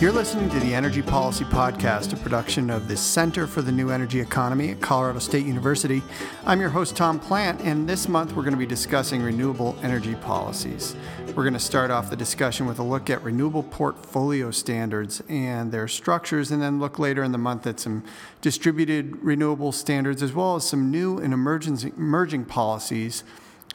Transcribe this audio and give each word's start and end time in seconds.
You're 0.00 0.12
listening 0.12 0.48
to 0.50 0.60
the 0.60 0.76
Energy 0.76 1.02
Policy 1.02 1.44
Podcast, 1.44 2.12
a 2.12 2.16
production 2.16 2.70
of 2.70 2.86
the 2.86 2.96
Center 2.96 3.48
for 3.48 3.62
the 3.62 3.72
New 3.72 3.90
Energy 3.90 4.20
Economy 4.20 4.70
at 4.70 4.80
Colorado 4.80 5.18
State 5.18 5.44
University. 5.44 6.04
I'm 6.46 6.60
your 6.60 6.70
host, 6.70 6.94
Tom 6.94 7.18
Plant, 7.18 7.62
and 7.62 7.88
this 7.88 8.08
month 8.08 8.36
we're 8.36 8.44
going 8.44 8.52
to 8.52 8.58
be 8.60 8.64
discussing 8.64 9.20
renewable 9.20 9.76
energy 9.82 10.14
policies. 10.14 10.94
We're 11.34 11.42
going 11.42 11.54
to 11.54 11.58
start 11.58 11.90
off 11.90 12.10
the 12.10 12.16
discussion 12.16 12.66
with 12.66 12.78
a 12.78 12.82
look 12.84 13.10
at 13.10 13.24
renewable 13.24 13.64
portfolio 13.64 14.52
standards 14.52 15.20
and 15.28 15.72
their 15.72 15.88
structures, 15.88 16.52
and 16.52 16.62
then 16.62 16.78
look 16.78 17.00
later 17.00 17.24
in 17.24 17.32
the 17.32 17.38
month 17.38 17.66
at 17.66 17.80
some 17.80 18.04
distributed 18.40 19.20
renewable 19.20 19.72
standards, 19.72 20.22
as 20.22 20.32
well 20.32 20.54
as 20.54 20.64
some 20.64 20.92
new 20.92 21.18
and 21.18 21.34
emerging 21.34 22.44
policies 22.44 23.24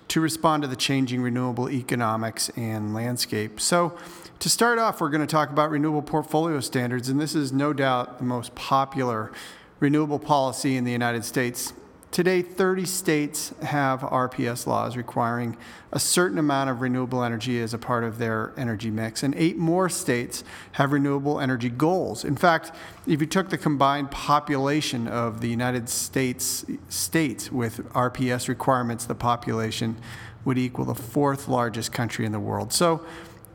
to 0.08 0.22
respond 0.22 0.64
to 0.64 0.70
the 0.70 0.78
changing 0.78 1.22
renewable 1.22 1.70
economics 1.70 2.48
and 2.56 2.94
landscape. 2.94 3.60
So, 3.60 3.98
to 4.44 4.50
start 4.50 4.78
off, 4.78 5.00
we're 5.00 5.08
going 5.08 5.22
to 5.22 5.26
talk 5.26 5.52
about 5.52 5.70
renewable 5.70 6.02
portfolio 6.02 6.60
standards, 6.60 7.08
and 7.08 7.18
this 7.18 7.34
is 7.34 7.54
no 7.54 7.72
doubt 7.72 8.18
the 8.18 8.26
most 8.26 8.54
popular 8.56 9.32
renewable 9.80 10.20
policy 10.20 10.76
in 10.76 10.84
the 10.84 10.92
United 10.92 11.24
States. 11.24 11.72
Today, 12.12 12.42
30 12.42 12.84
states 12.84 13.54
have 13.64 14.02
RPS 14.02 14.68
laws 14.68 14.98
requiring 14.98 15.56
a 15.94 16.00
certain 16.00 16.38
amount 16.38 16.70
of 16.70 16.82
renewable 16.82 17.24
energy 17.24 17.62
as 17.62 17.74
a 17.74 17.78
part 17.78 18.04
of 18.04 18.18
their 18.18 18.52
energy 18.58 18.92
mix, 18.92 19.24
and 19.24 19.34
eight 19.36 19.58
more 19.58 19.88
states 19.88 20.44
have 20.74 20.92
renewable 20.92 21.40
energy 21.40 21.70
goals. 21.70 22.26
In 22.26 22.36
fact, 22.36 22.74
if 23.08 23.22
you 23.22 23.28
took 23.28 23.50
the 23.50 23.58
combined 23.58 24.12
population 24.12 25.08
of 25.08 25.40
the 25.40 25.48
United 25.48 25.88
States 25.88 26.66
states 26.90 27.50
with 27.50 27.78
RPS 27.94 28.50
requirements, 28.50 29.06
the 29.06 29.16
population 29.16 29.96
would 30.44 30.58
equal 30.58 30.84
the 30.84 30.94
fourth 30.94 31.48
largest 31.48 31.94
country 31.94 32.26
in 32.26 32.34
the 32.34 32.42
world. 32.42 32.74
So, 32.74 33.06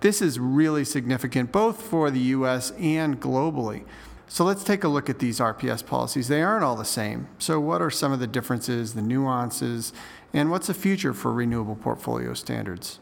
this 0.01 0.23
is 0.23 0.39
really 0.39 0.85
significant 0.85 1.53
both 1.53 1.83
for 1.83 2.11
the 2.11 2.21
US 2.21 2.73
and 2.73 3.21
globally. 3.21 3.85
So 4.29 4.45
let's 4.45 4.63
take 4.63 4.85
a 4.85 4.89
look 4.89 5.09
at 5.09 5.19
these 5.19 5.41
RPS 5.41 5.85
policies. 5.85 6.29
They 6.29 6.43
aren't 6.43 6.63
all 6.63 6.77
the 6.77 6.85
same. 6.85 7.29
So, 7.39 7.59
what 7.59 7.81
are 7.81 7.91
some 7.91 8.13
of 8.13 8.21
the 8.21 8.27
differences, 8.27 8.93
the 8.93 9.01
nuances, 9.01 9.93
and 10.35 10.51
what's 10.51 10.67
the 10.67 10.75
future 10.75 11.15
for 11.15 11.33
renewable 11.33 11.77
portfolio 11.77 12.35
standards? 12.35 13.01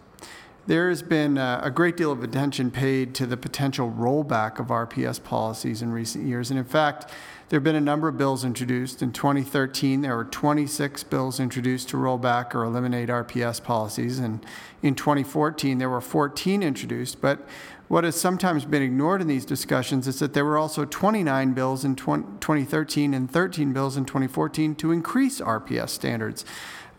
There 0.66 0.88
has 0.88 1.00
been 1.00 1.38
uh, 1.38 1.60
a 1.62 1.70
great 1.70 1.96
deal 1.96 2.10
of 2.10 2.24
attention 2.24 2.72
paid 2.72 3.14
to 3.14 3.26
the 3.26 3.36
potential 3.36 3.88
rollback 3.88 4.58
of 4.58 4.66
RPS 4.66 5.22
policies 5.22 5.80
in 5.80 5.92
recent 5.92 6.26
years. 6.26 6.50
And 6.50 6.58
in 6.58 6.64
fact, 6.64 7.08
there 7.48 7.58
have 7.58 7.64
been 7.64 7.76
a 7.76 7.80
number 7.80 8.08
of 8.08 8.18
bills 8.18 8.44
introduced. 8.44 9.00
In 9.00 9.12
2013, 9.12 10.00
there 10.00 10.16
were 10.16 10.24
26 10.24 11.04
bills 11.04 11.38
introduced 11.38 11.88
to 11.90 11.96
roll 11.96 12.18
back 12.18 12.52
or 12.52 12.64
eliminate 12.64 13.08
RPS 13.08 13.62
policies. 13.62 14.18
And 14.18 14.44
in 14.82 14.96
2014, 14.96 15.78
there 15.78 15.88
were 15.88 16.00
14 16.00 16.64
introduced. 16.64 17.20
But 17.20 17.46
what 17.86 18.02
has 18.02 18.16
sometimes 18.16 18.64
been 18.64 18.82
ignored 18.82 19.20
in 19.20 19.28
these 19.28 19.44
discussions 19.44 20.08
is 20.08 20.18
that 20.18 20.34
there 20.34 20.44
were 20.44 20.58
also 20.58 20.84
29 20.84 21.52
bills 21.52 21.84
in 21.84 21.94
2013 21.94 23.14
and 23.14 23.30
13 23.30 23.72
bills 23.72 23.96
in 23.96 24.04
2014 24.04 24.74
to 24.74 24.90
increase 24.90 25.40
RPS 25.40 25.90
standards. 25.90 26.44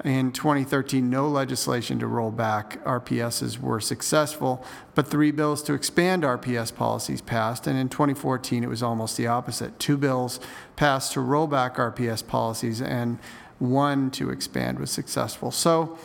In 0.04 0.32
2013, 0.32 1.10
no 1.10 1.28
legislation 1.28 1.98
to 2.00 2.08
roll 2.08 2.30
back 2.30 2.84
RPSs 2.84 3.60
were 3.60 3.80
successful, 3.80 4.64
but 4.94 5.08
three 5.08 5.32
bills 5.32 5.64
to 5.64 5.74
expand 5.74 6.24
RPS 6.24 6.74
policies 6.74 7.22
passed. 7.22 7.66
And 7.66 7.78
in 7.80 7.90
2014, 7.90 8.64
it 8.64 8.70
was 8.70 8.84
almost 8.84 9.18
the 9.18 9.26
opposite. 9.26 9.80
Two 9.80 9.98
bills 9.98 10.40
passed 10.76 11.14
to 11.14 11.22
roll 11.22 11.48
back 11.48 11.78
RPS 11.78 12.26
policies, 12.26 12.80
and 12.80 13.18
one 13.58 14.12
to 14.12 14.30
expand 14.30 14.80
was 14.80 14.92
successful. 14.92 15.50
So, 15.50 15.98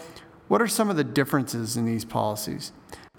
what 0.49 0.63
are 0.63 0.69
some 0.69 0.91
of 0.91 0.97
the 0.97 1.05
differences 1.05 1.77
in 1.77 1.85
these 1.85 2.05
policies? 2.05 2.73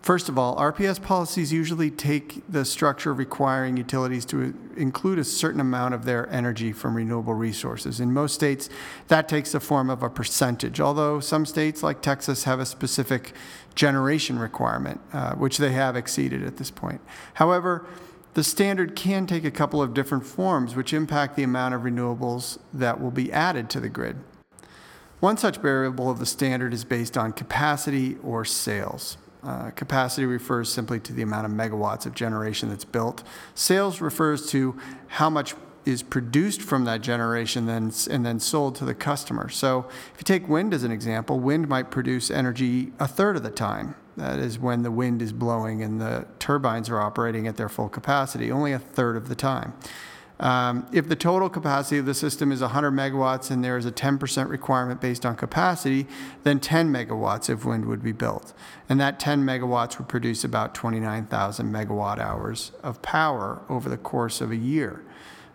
First 0.03 0.27
of 0.27 0.37
all, 0.37 0.57
RPS 0.57 1.01
policies 1.01 1.53
usually 1.53 1.89
take 1.89 2.43
the 2.49 2.65
structure 2.65 3.13
requiring 3.13 3.77
utilities 3.77 4.25
to 4.25 4.53
include 4.75 5.17
a 5.17 5.23
certain 5.23 5.61
amount 5.61 5.94
of 5.94 6.03
their 6.03 6.29
energy 6.29 6.73
from 6.73 6.95
renewable 6.95 7.33
resources. 7.33 8.01
In 8.01 8.11
most 8.11 8.33
states, 8.33 8.69
that 9.07 9.29
takes 9.29 9.53
the 9.53 9.61
form 9.61 9.89
of 9.89 10.03
a 10.03 10.09
percentage, 10.09 10.81
although 10.81 11.22
some 11.22 11.45
states, 11.45 11.83
like 11.83 12.01
Texas, 12.01 12.44
have 12.44 12.59
a 12.59 12.66
specific 12.66 13.31
generation 13.75 14.38
requirement, 14.38 15.00
uh, 15.13 15.35
which 15.35 15.57
they 15.57 15.72
have 15.72 15.95
exceeded 15.95 16.44
at 16.44 16.57
this 16.57 16.69
point. 16.69 16.99
However, 17.35 17.85
the 18.33 18.44
standard 18.44 18.97
can 18.97 19.25
take 19.25 19.45
a 19.45 19.51
couple 19.51 19.81
of 19.81 19.94
different 19.94 20.25
forms, 20.25 20.75
which 20.75 20.91
impact 20.91 21.38
the 21.38 21.44
amount 21.44 21.75
of 21.75 21.83
renewables 21.83 22.57
that 22.73 22.99
will 22.99 23.11
be 23.11 23.31
added 23.31 23.69
to 23.69 23.79
the 23.79 23.88
grid. 23.88 24.17
One 25.22 25.38
such 25.38 25.59
variable 25.59 26.11
of 26.11 26.19
the 26.19 26.25
standard 26.25 26.73
is 26.73 26.83
based 26.83 27.17
on 27.17 27.31
capacity 27.31 28.17
or 28.22 28.44
sales. 28.44 29.16
Uh, 29.45 29.71
capacity 29.71 30.25
refers 30.25 30.71
simply 30.71 30.99
to 31.01 31.11
the 31.11 31.21
amount 31.21 31.45
of 31.45 31.51
megawatts 31.51 32.05
of 32.05 32.15
generation 32.15 32.69
that's 32.69 32.85
built. 32.85 33.23
Sales 33.55 33.99
refers 33.99 34.49
to 34.49 34.77
how 35.07 35.29
much 35.29 35.53
is 35.85 36.01
produced 36.01 36.61
from 36.61 36.85
that 36.85 37.01
generation 37.01 37.65
then, 37.65 37.91
and 38.09 38.25
then 38.25 38.39
sold 38.39 38.75
to 38.75 38.85
the 38.85 38.95
customer. 38.95 39.49
So 39.49 39.85
if 40.13 40.19
you 40.19 40.23
take 40.23 40.47
wind 40.47 40.73
as 40.73 40.83
an 40.83 40.91
example, 40.91 41.39
wind 41.39 41.67
might 41.67 41.91
produce 41.91 42.31
energy 42.31 42.93
a 42.99 43.07
third 43.07 43.35
of 43.35 43.43
the 43.43 43.51
time. 43.51 43.95
That 44.15 44.39
is 44.39 44.59
when 44.59 44.83
the 44.83 44.91
wind 44.91 45.21
is 45.21 45.33
blowing 45.33 45.81
and 45.81 45.99
the 45.99 46.25
turbines 46.39 46.89
are 46.89 47.01
operating 47.01 47.47
at 47.47 47.57
their 47.57 47.69
full 47.69 47.89
capacity, 47.89 48.51
only 48.51 48.71
a 48.71 48.79
third 48.79 49.17
of 49.17 49.27
the 49.27 49.35
time. 49.35 49.73
Um, 50.39 50.88
if 50.91 51.07
the 51.07 51.16
total 51.16 51.49
capacity 51.49 51.97
of 51.99 52.05
the 52.05 52.13
system 52.13 52.51
is 52.51 52.61
100 52.61 52.91
megawatts 52.91 53.51
and 53.51 53.63
there 53.63 53.77
is 53.77 53.85
a 53.85 53.91
10% 53.91 54.49
requirement 54.49 54.99
based 54.99 55.25
on 55.25 55.35
capacity, 55.35 56.07
then 56.44 56.59
10 56.59 56.91
megawatts 56.91 57.49
of 57.49 57.66
wind 57.66 57.85
would 57.85 58.03
be 58.03 58.11
built. 58.11 58.53
And 58.89 58.99
that 58.99 59.19
10 59.19 59.45
megawatts 59.45 59.97
would 59.97 60.09
produce 60.09 60.43
about 60.43 60.73
29,000 60.73 61.72
megawatt 61.72 62.19
hours 62.19 62.72
of 62.81 63.01
power 63.01 63.61
over 63.69 63.89
the 63.89 63.97
course 63.97 64.41
of 64.41 64.51
a 64.51 64.55
year. 64.55 65.03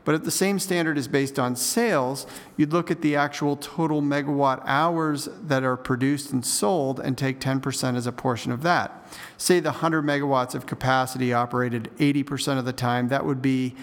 But 0.08 0.14
if 0.14 0.24
the 0.24 0.30
same 0.30 0.58
standard 0.58 0.96
is 0.96 1.06
based 1.06 1.38
on 1.38 1.54
sales, 1.54 2.26
you'd 2.56 2.72
look 2.72 2.90
at 2.90 3.02
the 3.02 3.14
actual 3.14 3.56
total 3.56 4.00
megawatt 4.00 4.62
hours 4.64 5.28
that 5.42 5.64
are 5.64 5.76
produced 5.76 6.32
and 6.32 6.46
sold 6.46 6.98
and 6.98 7.18
take 7.18 7.40
10% 7.40 7.94
as 7.94 8.06
a 8.06 8.12
portion 8.12 8.50
of 8.50 8.62
that. 8.62 9.06
Say 9.36 9.60
the 9.60 9.70
100 9.70 10.06
megawatts 10.06 10.54
of 10.54 10.64
capacity 10.64 11.34
operated 11.34 11.90
80% 11.98 12.58
of 12.58 12.64
the 12.64 12.72
time, 12.72 13.08
that 13.08 13.26
would 13.26 13.42
be 13.42 13.74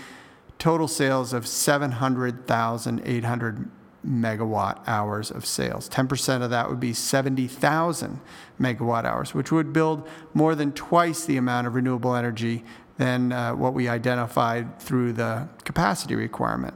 total 0.57 0.87
sales 0.87 1.33
of 1.33 1.45
700,800 1.47 3.69
megawatt 4.07 4.87
hours 4.87 5.31
of 5.31 5.45
sales. 5.45 5.89
10% 5.89 6.43
of 6.43 6.49
that 6.51 6.69
would 6.69 6.79
be 6.79 6.93
70,000 6.93 8.21
megawatt 8.59 9.03
hours, 9.03 9.33
which 9.33 9.51
would 9.51 9.73
build 9.73 10.07
more 10.33 10.55
than 10.55 10.71
twice 10.71 11.25
the 11.25 11.35
amount 11.37 11.67
of 11.67 11.75
renewable 11.75 12.15
energy 12.15 12.63
than 12.97 13.31
uh, 13.31 13.53
what 13.53 13.73
we 13.73 13.87
identified 13.89 14.79
through 14.79 15.13
the 15.13 15.47
capacity 15.63 16.15
requirement. 16.15 16.73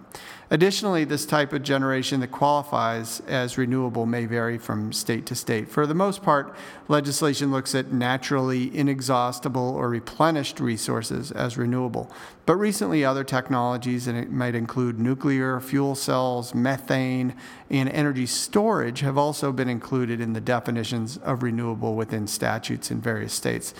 Additionally, 0.51 1.03
this 1.03 1.27
type 1.27 1.53
of 1.53 1.61
generation 1.61 2.19
that 2.21 2.31
qualifies 2.31 3.21
as 3.27 3.55
renewable 3.55 4.07
may 4.07 4.25
vary 4.25 4.57
from 4.57 4.91
state 4.91 5.27
to 5.27 5.35
state. 5.35 5.69
For 5.69 5.85
the 5.85 5.93
most 5.93 6.23
part, 6.23 6.55
legislation 6.87 7.51
looks 7.51 7.75
at 7.75 7.93
naturally 7.93 8.75
inexhaustible 8.75 9.75
or 9.75 9.89
replenished 9.89 10.59
resources 10.59 11.31
as 11.31 11.55
renewable. 11.55 12.11
But 12.47 12.55
recently, 12.55 13.05
other 13.05 13.23
technologies, 13.23 14.07
and 14.07 14.17
it 14.17 14.31
might 14.31 14.55
include 14.55 14.99
nuclear, 14.99 15.59
fuel 15.59 15.93
cells, 15.93 16.55
methane, 16.55 17.35
and 17.69 17.87
energy 17.87 18.25
storage, 18.25 19.01
have 19.01 19.19
also 19.19 19.51
been 19.51 19.69
included 19.69 20.19
in 20.19 20.33
the 20.33 20.41
definitions 20.41 21.17
of 21.17 21.43
renewable 21.43 21.93
within 21.93 22.25
statutes 22.25 22.89
in 22.89 22.99
various 22.99 23.33
states. 23.33 23.75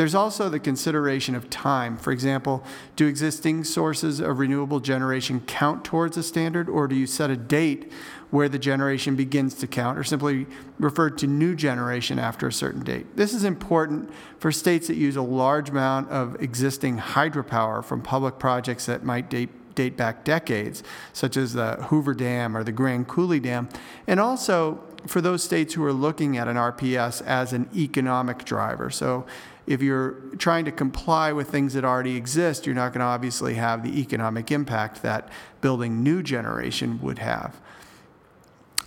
There's 0.00 0.14
also 0.14 0.48
the 0.48 0.58
consideration 0.58 1.34
of 1.34 1.50
time. 1.50 1.98
For 1.98 2.10
example, 2.10 2.64
do 2.96 3.06
existing 3.06 3.64
sources 3.64 4.18
of 4.18 4.38
renewable 4.38 4.80
generation 4.80 5.42
count 5.42 5.84
towards 5.84 6.16
a 6.16 6.22
standard, 6.22 6.70
or 6.70 6.88
do 6.88 6.96
you 6.96 7.06
set 7.06 7.28
a 7.28 7.36
date 7.36 7.92
where 8.30 8.48
the 8.48 8.58
generation 8.58 9.14
begins 9.14 9.52
to 9.56 9.66
count, 9.66 9.98
or 9.98 10.04
simply 10.04 10.46
refer 10.78 11.10
to 11.10 11.26
new 11.26 11.54
generation 11.54 12.18
after 12.18 12.48
a 12.48 12.52
certain 12.52 12.82
date? 12.82 13.14
This 13.18 13.34
is 13.34 13.44
important 13.44 14.10
for 14.38 14.50
states 14.50 14.86
that 14.86 14.96
use 14.96 15.16
a 15.16 15.22
large 15.22 15.68
amount 15.68 16.08
of 16.08 16.40
existing 16.40 16.96
hydropower 16.96 17.84
from 17.84 18.00
public 18.00 18.38
projects 18.38 18.86
that 18.86 19.04
might 19.04 19.28
date 19.28 19.50
date 19.74 19.98
back 19.98 20.24
decades, 20.24 20.82
such 21.12 21.36
as 21.36 21.52
the 21.52 21.74
Hoover 21.90 22.14
Dam 22.14 22.56
or 22.56 22.64
the 22.64 22.72
Grand 22.72 23.06
Coulee 23.06 23.38
Dam, 23.38 23.68
and 24.06 24.18
also 24.18 24.80
for 25.06 25.20
those 25.20 25.42
states 25.42 25.74
who 25.74 25.84
are 25.84 25.92
looking 25.92 26.36
at 26.36 26.48
an 26.48 26.56
RPS 26.56 27.22
as 27.22 27.52
an 27.52 27.68
economic 27.74 28.44
driver. 28.44 28.90
So 28.90 29.26
if 29.66 29.82
you're 29.82 30.12
trying 30.38 30.64
to 30.64 30.72
comply 30.72 31.32
with 31.32 31.48
things 31.48 31.74
that 31.74 31.84
already 31.84 32.16
exist, 32.16 32.66
you're 32.66 32.74
not 32.74 32.92
going 32.92 33.00
to 33.00 33.06
obviously 33.06 33.54
have 33.54 33.82
the 33.82 34.00
economic 34.00 34.50
impact 34.50 35.02
that 35.02 35.28
building 35.60 36.02
new 36.02 36.22
generation 36.22 37.00
would 37.00 37.18
have. 37.18 37.60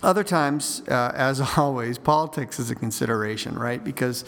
Other 0.02 0.24
times, 0.24 0.82
uh, 0.88 1.12
as 1.14 1.40
always, 1.56 1.98
politics 1.98 2.58
is 2.58 2.70
a 2.70 2.74
consideration, 2.74 3.58
right? 3.58 3.82
Because 3.82 4.24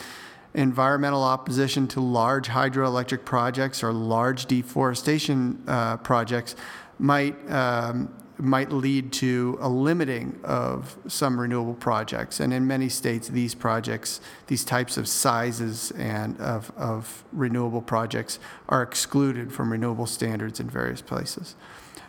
environmental 0.54 1.22
opposition 1.22 1.86
to 1.86 2.00
large 2.00 2.48
hydroelectric 2.48 3.24
projects 3.24 3.82
or 3.82 3.92
large 3.92 4.46
deforestation 4.46 5.62
uh, 5.68 5.98
projects 5.98 6.56
might 6.98 7.36
um, 7.52 8.08
might 8.38 8.70
lead 8.70 9.12
to 9.12 9.58
a 9.60 9.68
limiting 9.68 10.38
of 10.44 10.96
some 11.06 11.40
renewable 11.40 11.74
projects. 11.74 12.40
And 12.40 12.52
in 12.52 12.66
many 12.66 12.88
states, 12.88 13.28
these 13.28 13.54
projects, 13.54 14.20
these 14.46 14.64
types 14.64 14.96
of 14.96 15.08
sizes 15.08 15.90
and 15.92 16.38
of, 16.40 16.70
of 16.76 17.24
renewable 17.32 17.82
projects 17.82 18.38
are 18.68 18.82
excluded 18.82 19.52
from 19.52 19.72
renewable 19.72 20.06
standards 20.06 20.60
in 20.60 20.68
various 20.68 21.00
places. 21.00 21.54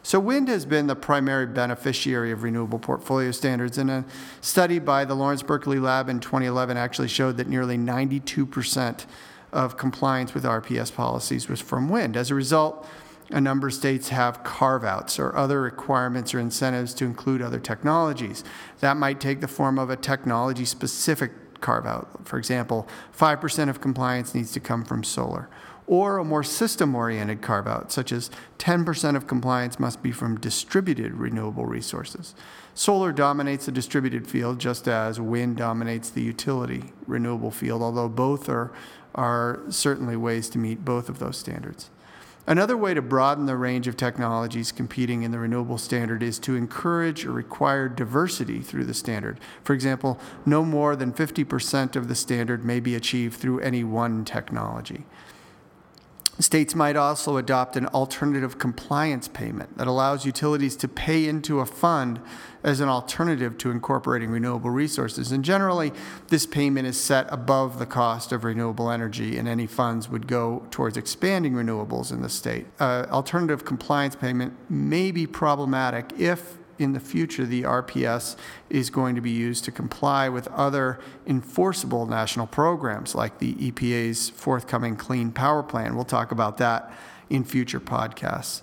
So, 0.03 0.21
wind 0.21 0.47
has 0.47 0.65
been 0.65 0.88
the 0.88 0.95
primary 0.95 1.45
beneficiary 1.47 2.31
of 2.31 2.44
renewable 2.44 2.80
portfolio 2.80 3.31
standards, 3.31 3.77
and 3.77 3.91
a 3.91 4.06
study 4.39 4.80
by 4.80 5.03
the 5.03 5.13
Lawrence 5.13 5.44
Berkeley 5.44 5.80
Lab 5.80 6.07
in 6.07 6.21
2011 6.21 6.77
actually 6.77 7.09
showed 7.09 7.35
that 7.35 7.47
nearly 7.47 7.77
92% 7.77 9.06
of 9.51 9.75
compliance 9.75 10.33
with 10.33 10.45
RPS 10.45 10.94
policies 10.94 11.50
was 11.50 11.59
from 11.59 11.89
wind. 11.89 12.15
As 12.15 12.31
a 12.31 12.35
result, 12.35 12.88
a 13.29 13.41
number 13.41 13.68
of 13.68 13.74
states 13.74 14.09
have 14.09 14.44
carve 14.44 14.83
outs 14.83 15.19
or 15.19 15.35
other 15.35 15.62
requirements 15.62 16.33
or 16.33 16.39
incentives 16.39 16.94
to 16.95 17.06
include 17.06 17.41
other 17.41 17.59
technologies. 17.59 18.44
That 18.79 18.97
might 18.97 19.19
take 19.19 19.41
the 19.41 19.47
form 19.47 19.77
of 19.77 19.89
a 19.89 19.97
technology 19.97 20.65
specific 20.65 21.31
carve 21.59 21.85
out. 21.85 22.27
For 22.27 22.38
example, 22.38 22.88
5% 23.18 23.69
of 23.69 23.81
compliance 23.81 24.33
needs 24.33 24.51
to 24.53 24.59
come 24.59 24.85
from 24.85 25.03
solar 25.03 25.50
or 25.88 26.18
a 26.18 26.24
more 26.24 26.44
system 26.44 26.94
oriented 26.94 27.41
carve 27.41 27.65
out, 27.65 27.91
such 27.94 28.12
as 28.12 28.29
10% 28.59 29.15
of 29.15 29.25
compliance 29.25 29.80
must 29.80 30.03
be 30.03 30.12
from 30.12 30.38
distributed 30.38 31.13
renewable 31.13 31.65
resources. 31.65 32.35
Solar 32.73 33.13
dominates 33.13 33.65
the 33.65 33.71
distributed 33.71 34.27
field 34.27 34.59
just 34.59 34.88
as 34.88 35.19
wind 35.19 35.56
dominates 35.56 36.09
the 36.09 36.21
utility 36.21 36.91
renewable 37.07 37.51
field, 37.51 37.81
although 37.81 38.09
both 38.09 38.50
are, 38.50 38.71
are 39.15 39.62
certainly 39.69 40.18
ways 40.18 40.50
to 40.50 40.59
meet 40.59 40.83
both 40.83 41.07
of 41.07 41.19
those 41.19 41.38
standards. 41.38 41.89
Another 42.49 42.77
way 42.77 42.94
to 42.94 43.01
broaden 43.01 43.45
the 43.45 43.57
range 43.57 43.89
of 43.89 43.97
technologies 43.97 44.71
competing 44.71 45.23
in 45.23 45.31
the 45.31 45.39
renewable 45.39 45.77
standard 45.77 46.23
is 46.23 46.39
to 46.39 46.55
encourage 46.55 47.25
or 47.25 47.33
require 47.33 47.89
diversity 47.89 48.61
through 48.61 48.85
the 48.85 48.94
standard. 48.94 49.38
For 49.65 49.73
example, 49.73 50.17
no 50.45 50.63
more 50.63 50.95
than 50.95 51.11
50% 51.11 51.97
of 51.97 52.07
the 52.07 52.15
standard 52.15 52.63
may 52.63 52.79
be 52.79 52.95
achieved 52.95 53.38
through 53.38 53.59
any 53.59 53.83
one 53.83 54.23
technology. 54.23 55.03
States 56.39 56.75
might 56.75 56.95
also 56.95 57.38
adopt 57.38 57.75
an 57.75 57.88
alternative 57.88 58.60
compliance 58.60 59.28
payment 59.28 59.78
that 59.78 59.88
allows 59.88 60.25
utilities 60.25 60.75
to 60.75 60.88
pay 60.88 61.28
into 61.28 61.60
a 61.60 61.66
fund 61.66 62.19
as 62.63 62.80
an 62.80 62.89
alternative 62.89 63.57
to 63.57 63.72
incorporating 63.72 64.30
renewable 64.30 64.69
resources. 64.69 65.31
And 65.31 65.44
generally, 65.44 65.92
this 66.28 66.45
payment 66.45 66.88
is 66.88 67.00
set 67.00 67.25
above 67.31 67.80
the 67.80 67.86
cost 67.88 68.31
of 68.31 68.44
renewable 68.44 68.92
energy, 68.92 69.38
and 69.38 69.48
any 69.48 69.66
funds 69.66 70.10
would 70.10 70.28
go 70.28 70.68
towards 70.69 70.95
expanding 70.95 71.54
renewables 71.54 72.12
in 72.12 72.22
the 72.22 72.30
state. 72.30 72.68
Uh, 72.80 73.06
alternative 73.10 73.66
compliance 73.66 74.16
payment 74.16 74.54
may 74.69 75.12
be 75.12 75.25
problematic 75.25 76.13
if 76.19 76.57
in 76.79 76.94
the 76.94 77.00
future 77.00 77.45
the 77.45 77.63
RPS 77.63 78.35
is 78.69 78.89
going 78.89 79.15
to 79.15 79.21
be 79.21 79.31
used 79.31 79.63
to 79.65 79.71
comply 79.71 80.29
with 80.29 80.47
other 80.50 81.00
enforceable 81.25 82.06
national 82.06 82.47
programs 82.47 83.15
like 83.15 83.39
the 83.39 83.53
EPA's 83.56 84.29
forthcoming 84.29 84.95
Clean 84.95 85.31
Power 85.31 85.63
Plan. 85.63 85.95
We'll 85.95 86.06
talk 86.06 86.31
about 86.31 86.57
that 86.57 86.91
in 87.29 87.44
future 87.44 87.79
podcasts. 87.79 88.62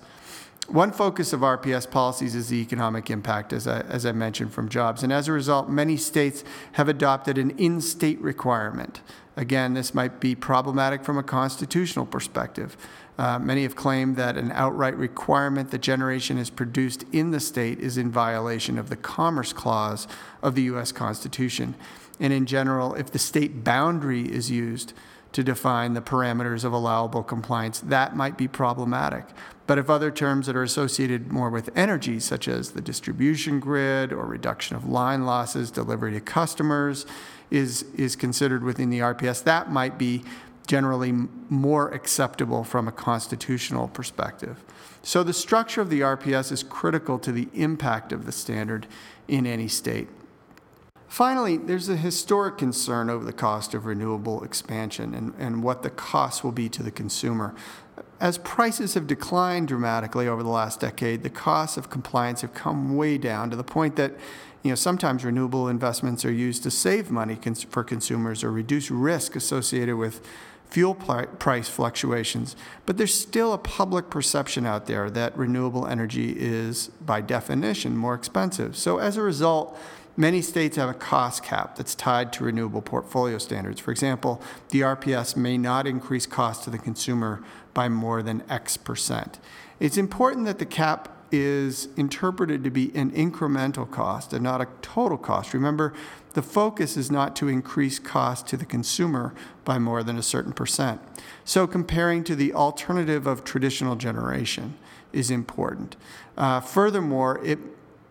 One 0.67 0.91
focus 0.91 1.31
of 1.31 1.41
RPS 1.41 1.89
policies 1.89 2.33
is 2.33 2.49
the 2.49 2.57
economic 2.57 3.11
impact, 3.11 3.53
as 3.53 3.67
I, 3.67 3.81
as 3.81 4.03
I 4.03 4.13
mentioned, 4.13 4.51
from 4.51 4.67
jobs. 4.67 5.03
And 5.03 5.13
as 5.13 5.27
a 5.27 5.31
result, 5.31 5.69
many 5.69 5.95
states 5.95 6.43
have 6.71 6.89
adopted 6.89 7.37
an 7.37 7.51
in 7.51 7.81
state 7.81 8.19
requirement. 8.19 9.01
Again, 9.37 9.75
this 9.75 9.93
might 9.93 10.19
be 10.19 10.33
problematic 10.33 11.03
from 11.03 11.19
a 11.19 11.23
constitutional 11.23 12.07
perspective. 12.07 12.77
Uh, 13.17 13.39
many 13.39 13.63
have 13.63 13.75
claimed 13.75 14.17
that 14.17 14.37
an 14.37 14.51
outright 14.51 14.95
requirement 14.97 15.71
that 15.71 15.81
generation 15.81 16.37
is 16.37 16.49
produced 16.49 17.05
in 17.13 17.31
the 17.31 17.39
state 17.39 17.79
is 17.79 17.97
in 17.97 18.11
violation 18.11 18.77
of 18.77 18.89
the 18.89 18.95
Commerce 18.97 19.53
Clause 19.53 20.07
of 20.41 20.55
the 20.55 20.63
U.S. 20.63 20.91
Constitution. 20.91 21.75
And 22.19 22.33
in 22.33 22.45
general, 22.45 22.93
if 22.95 23.11
the 23.11 23.19
state 23.19 23.63
boundary 23.63 24.31
is 24.31 24.51
used 24.51 24.93
to 25.31 25.43
define 25.43 25.93
the 25.93 26.01
parameters 26.01 26.63
of 26.63 26.71
allowable 26.71 27.23
compliance, 27.23 27.79
that 27.81 28.15
might 28.15 28.37
be 28.37 28.47
problematic. 28.47 29.25
But 29.67 29.77
if 29.77 29.89
other 29.89 30.11
terms 30.11 30.47
that 30.47 30.55
are 30.55 30.63
associated 30.63 31.31
more 31.31 31.49
with 31.49 31.69
energy, 31.75 32.19
such 32.19 32.47
as 32.47 32.71
the 32.71 32.81
distribution 32.81 33.59
grid 33.59 34.13
or 34.13 34.25
reduction 34.25 34.75
of 34.75 34.87
line 34.87 35.25
losses, 35.25 35.71
delivery 35.71 36.13
to 36.13 36.21
customers, 36.21 37.05
is, 37.51 37.83
is 37.95 38.15
considered 38.15 38.63
within 38.63 38.89
the 38.89 38.99
RPS, 38.99 39.43
that 39.43 39.71
might 39.71 39.97
be 39.97 40.23
generally 40.65 41.11
more 41.49 41.89
acceptable 41.91 42.63
from 42.63 42.87
a 42.87 42.91
constitutional 42.91 43.87
perspective. 43.87 44.63
So 45.03 45.23
the 45.23 45.33
structure 45.33 45.81
of 45.81 45.89
the 45.89 46.01
RPS 46.01 46.51
is 46.51 46.63
critical 46.63 47.19
to 47.19 47.31
the 47.31 47.47
impact 47.53 48.11
of 48.11 48.25
the 48.25 48.31
standard 48.31 48.87
in 49.27 49.45
any 49.45 49.67
state. 49.67 50.07
Finally, 51.07 51.57
there's 51.57 51.87
a 51.87 51.95
historic 51.95 52.57
concern 52.57 53.09
over 53.09 53.23
the 53.23 53.31
cost 53.31 53.73
of 53.73 53.85
renewable 53.85 54.43
expansion 54.43 55.13
and, 55.13 55.33
and 55.37 55.63
what 55.63 55.83
the 55.83 55.89
cost 55.89 56.43
will 56.43 56.51
be 56.51 56.67
to 56.67 56.83
the 56.83 56.91
consumer. 56.91 57.53
As 58.19 58.37
prices 58.39 58.95
have 58.95 59.07
declined 59.07 59.67
dramatically 59.67 60.27
over 60.27 60.41
the 60.41 60.49
last 60.49 60.79
decade, 60.79 61.23
the 61.23 61.29
costs 61.29 61.77
of 61.77 61.89
compliance 61.89 62.41
have 62.41 62.53
come 62.53 62.97
way 62.97 63.17
down 63.17 63.49
to 63.49 63.55
the 63.55 63.63
point 63.63 63.95
that 63.97 64.13
you 64.63 64.71
know, 64.71 64.75
sometimes 64.75 65.23
renewable 65.23 65.67
investments 65.67 66.25
are 66.25 66.31
used 66.31 66.63
to 66.63 66.71
save 66.71 67.11
money 67.11 67.35
cons- 67.35 67.63
for 67.63 67.83
consumers 67.83 68.43
or 68.43 68.51
reduce 68.51 68.89
risk 68.89 69.35
associated 69.35 69.95
with 69.95 70.25
fuel 70.69 70.93
price 70.93 71.69
fluctuations, 71.69 72.55
but 72.85 72.97
there's 72.97 73.13
still 73.13 73.53
a 73.53 73.57
public 73.57 74.09
perception 74.09 74.65
out 74.65 74.87
there 74.87 75.09
that 75.09 75.37
renewable 75.37 75.87
energy 75.87 76.35
is, 76.37 76.87
by 77.05 77.21
definition, 77.21 77.95
more 77.95 78.13
expensive. 78.13 78.75
So 78.75 78.97
as 78.97 79.17
a 79.17 79.21
result, 79.21 79.77
many 80.17 80.41
states 80.41 80.77
have 80.77 80.89
a 80.89 80.93
cost 80.93 81.43
cap 81.43 81.75
that's 81.75 81.95
tied 81.95 82.33
to 82.33 82.43
renewable 82.43 82.81
portfolio 82.81 83.37
standards. 83.37 83.79
For 83.79 83.91
example, 83.91 84.41
the 84.69 84.81
RPS 84.81 85.35
may 85.35 85.57
not 85.57 85.87
increase 85.87 86.25
cost 86.25 86.63
to 86.63 86.69
the 86.69 86.77
consumer 86.77 87.41
by 87.73 87.89
more 87.89 88.21
than 88.21 88.43
X 88.49 88.77
percent. 88.77 89.39
It's 89.79 89.97
important 89.97 90.45
that 90.45 90.59
the 90.59 90.65
cap 90.65 91.14
is 91.31 91.87
interpreted 91.97 92.63
to 92.63 92.69
be 92.69 92.91
an 92.95 93.11
incremental 93.11 93.89
cost 93.89 94.33
and 94.33 94.43
not 94.43 94.61
a 94.61 94.67
total 94.81 95.17
cost. 95.17 95.53
Remember, 95.53 95.93
the 96.33 96.41
focus 96.41 96.97
is 96.97 97.09
not 97.09 97.35
to 97.37 97.47
increase 97.47 97.97
cost 97.97 98.45
to 98.47 98.57
the 98.57 98.65
consumer 98.65 99.33
by 99.63 99.79
more 99.79 100.03
than 100.03 100.17
a 100.17 100.21
certain 100.21 100.53
percent. 100.53 101.01
So, 101.45 101.65
comparing 101.65 102.23
to 102.25 102.35
the 102.35 102.53
alternative 102.53 103.25
of 103.25 103.43
traditional 103.43 103.95
generation 103.95 104.75
is 105.13 105.31
important. 105.31 105.95
Uh, 106.37 106.59
furthermore, 106.59 107.43
it 107.43 107.59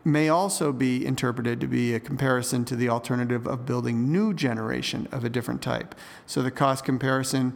may 0.05 0.28
also 0.28 0.72
be 0.72 1.05
interpreted 1.05 1.60
to 1.60 1.67
be 1.67 1.94
a 1.94 2.00
comparison 2.00 2.64
to 2.67 2.76
the 2.76 2.88
alternative 2.88 3.46
of 3.46 3.67
building 3.67 4.10
new 4.10 4.32
generation 4.32 5.06
of 5.12 5.25
a 5.25 5.28
different 5.28 5.60
type. 5.60 5.94
So, 6.26 6.43
the 6.43 6.50
cost 6.50 6.84
comparison 6.84 7.53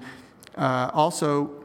uh, 0.57 0.91
also 0.93 1.58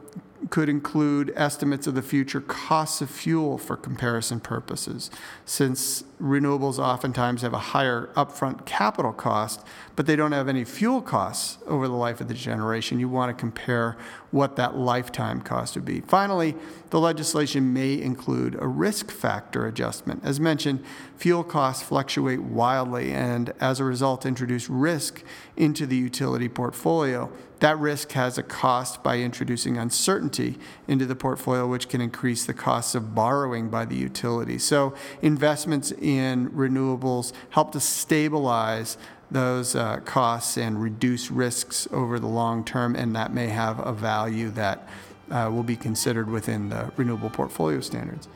could 0.50 0.68
include 0.68 1.32
estimates 1.36 1.86
of 1.86 1.94
the 1.94 2.02
future 2.02 2.40
costs 2.40 3.00
of 3.00 3.10
fuel 3.10 3.56
for 3.56 3.76
comparison 3.76 4.40
purposes, 4.40 5.10
since 5.44 6.04
renewables 6.20 6.78
oftentimes 6.78 7.42
have 7.42 7.52
a 7.52 7.58
higher 7.58 8.10
upfront 8.14 8.64
capital 8.66 9.12
cost, 9.12 9.64
but 9.96 10.06
they 10.06 10.16
don't 10.16 10.32
have 10.32 10.48
any 10.48 10.64
fuel 10.64 11.00
costs 11.00 11.58
over 11.66 11.88
the 11.88 11.94
life 11.94 12.20
of 12.20 12.28
the 12.28 12.34
generation. 12.34 13.00
You 13.00 13.08
want 13.08 13.36
to 13.36 13.40
compare 13.40 13.96
what 14.30 14.56
that 14.56 14.76
lifetime 14.76 15.40
cost 15.40 15.76
would 15.76 15.84
be. 15.84 16.00
Finally, 16.00 16.56
the 16.90 17.00
legislation 17.00 17.72
may 17.72 18.00
include 18.00 18.56
a 18.60 18.66
risk 18.66 19.10
factor 19.10 19.66
adjustment. 19.66 20.20
As 20.24 20.40
mentioned, 20.40 20.84
fuel 21.16 21.44
costs 21.44 21.82
fluctuate 21.82 22.42
wildly 22.42 23.12
and 23.12 23.52
as 23.60 23.80
a 23.80 23.84
result 23.84 24.26
introduce 24.26 24.68
risk 24.68 25.22
into 25.56 25.86
the 25.86 25.96
utility 25.96 26.48
portfolio. 26.48 27.30
That 27.60 27.78
risk 27.78 28.12
has 28.12 28.36
a 28.36 28.42
cost 28.42 29.02
by 29.02 29.20
introducing 29.20 29.76
uncertainty 29.76 30.58
into 30.88 31.06
the 31.06 31.14
portfolio, 31.14 31.66
which 31.66 31.88
can 31.88 32.00
increase 32.00 32.44
the 32.44 32.54
costs 32.54 32.94
of 32.94 33.14
borrowing 33.14 33.70
by 33.70 33.84
the 33.84 33.94
utility. 33.94 34.58
So, 34.58 34.94
investments 35.22 35.92
in 35.92 36.50
renewables 36.50 37.32
help 37.50 37.72
to 37.72 37.80
stabilize 37.80 38.98
those 39.30 39.74
uh, 39.74 39.98
costs 40.04 40.56
and 40.56 40.82
reduce 40.82 41.30
risks 41.30 41.88
over 41.90 42.18
the 42.18 42.26
long 42.26 42.64
term, 42.64 42.94
and 42.94 43.14
that 43.16 43.32
may 43.32 43.48
have 43.48 43.84
a 43.84 43.92
value 43.92 44.50
that 44.50 44.88
uh, 45.30 45.50
will 45.52 45.62
be 45.62 45.76
considered 45.76 46.28
within 46.28 46.68
the 46.68 46.92
renewable 46.96 47.30
portfolio 47.30 47.80
standards. 47.80 48.28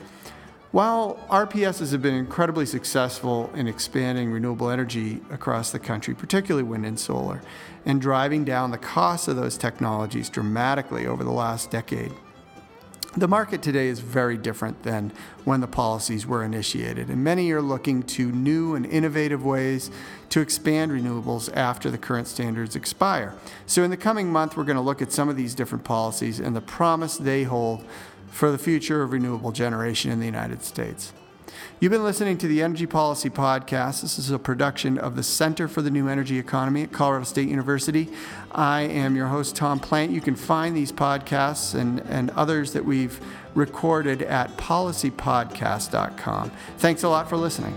While 0.70 1.18
RPSs 1.30 1.92
have 1.92 2.02
been 2.02 2.14
incredibly 2.14 2.66
successful 2.66 3.50
in 3.54 3.66
expanding 3.66 4.30
renewable 4.30 4.68
energy 4.68 5.22
across 5.30 5.70
the 5.70 5.78
country, 5.78 6.14
particularly 6.14 6.62
wind 6.62 6.84
and 6.84 7.00
solar, 7.00 7.40
and 7.86 8.02
driving 8.02 8.44
down 8.44 8.70
the 8.70 8.76
cost 8.76 9.28
of 9.28 9.36
those 9.36 9.56
technologies 9.56 10.28
dramatically 10.28 11.06
over 11.06 11.24
the 11.24 11.32
last 11.32 11.70
decade, 11.70 12.12
the 13.16 13.26
market 13.26 13.62
today 13.62 13.88
is 13.88 14.00
very 14.00 14.36
different 14.36 14.82
than 14.82 15.10
when 15.44 15.60
the 15.60 15.66
policies 15.66 16.26
were 16.26 16.44
initiated, 16.44 17.08
and 17.08 17.24
many 17.24 17.50
are 17.52 17.62
looking 17.62 18.02
to 18.02 18.30
new 18.30 18.74
and 18.74 18.84
innovative 18.84 19.42
ways 19.42 19.90
to 20.28 20.40
expand 20.40 20.92
renewables 20.92 21.50
after 21.56 21.90
the 21.90 21.96
current 21.96 22.28
standards 22.28 22.76
expire. 22.76 23.34
So, 23.64 23.82
in 23.82 23.90
the 23.90 23.96
coming 23.96 24.30
month, 24.30 24.56
we're 24.56 24.64
going 24.64 24.76
to 24.76 24.82
look 24.82 25.00
at 25.00 25.10
some 25.10 25.30
of 25.30 25.36
these 25.36 25.54
different 25.54 25.84
policies 25.84 26.38
and 26.38 26.54
the 26.54 26.60
promise 26.60 27.16
they 27.16 27.44
hold 27.44 27.84
for 28.30 28.50
the 28.50 28.58
future 28.58 29.02
of 29.02 29.12
renewable 29.12 29.52
generation 29.52 30.10
in 30.10 30.20
the 30.20 30.26
United 30.26 30.62
States. 30.62 31.12
You've 31.80 31.92
been 31.92 32.02
listening 32.04 32.38
to 32.38 32.48
the 32.48 32.62
Energy 32.62 32.86
Policy 32.86 33.30
Podcast. 33.30 34.02
This 34.02 34.18
is 34.18 34.32
a 34.32 34.38
production 34.38 34.98
of 34.98 35.14
the 35.14 35.22
Center 35.22 35.68
for 35.68 35.80
the 35.80 35.90
New 35.90 36.08
Energy 36.08 36.38
Economy 36.38 36.82
at 36.82 36.92
Colorado 36.92 37.24
State 37.24 37.48
University. 37.48 38.08
I 38.50 38.82
am 38.82 39.14
your 39.14 39.28
host, 39.28 39.54
Tom 39.54 39.78
Plant. 39.78 40.10
You 40.10 40.20
can 40.20 40.34
find 40.34 40.76
these 40.76 40.90
podcasts 40.90 41.74
and, 41.78 42.00
and 42.00 42.30
others 42.30 42.72
that 42.72 42.84
we've 42.84 43.20
recorded 43.54 44.22
at 44.22 44.56
policypodcast.com. 44.56 46.50
Thanks 46.78 47.02
a 47.04 47.08
lot 47.08 47.28
for 47.28 47.36
listening. 47.36 47.76